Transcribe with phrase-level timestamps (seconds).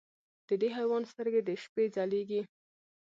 [0.47, 2.41] د دې حیوان سترګې د شپې ځلېږي.